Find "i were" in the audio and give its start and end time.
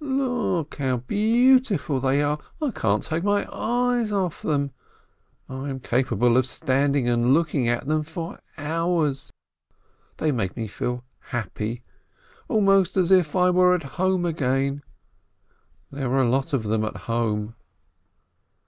13.34-13.74